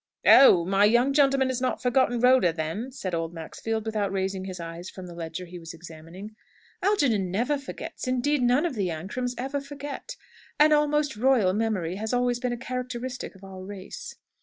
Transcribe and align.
"Oh, 0.25 0.65
my 0.65 0.83
young 0.85 1.13
gentleman 1.13 1.49
has 1.49 1.61
not 1.61 1.79
forgotten 1.79 2.19
Rhoda, 2.19 2.51
then?" 2.51 2.91
said 2.91 3.13
old 3.13 3.35
Maxfield, 3.35 3.85
without 3.85 4.11
raising 4.11 4.45
his 4.45 4.59
eyes 4.59 4.89
from 4.89 5.05
the 5.05 5.13
ledger 5.13 5.45
he 5.45 5.59
was 5.59 5.75
examining. 5.75 6.35
"Algernon 6.81 7.29
never 7.29 7.55
forgets. 7.59 8.07
Indeed, 8.07 8.41
none 8.41 8.65
of 8.65 8.73
the 8.73 8.87
Ancrams 8.89 9.35
ever 9.37 9.61
forget. 9.61 10.15
An 10.59 10.73
almost 10.73 11.15
royal 11.15 11.53
memory 11.53 11.97
has 11.97 12.13
always 12.15 12.39
been 12.39 12.51
a 12.51 12.57
characteristic 12.57 13.35
of 13.35 13.43
our 13.43 13.61
race." 13.63 14.15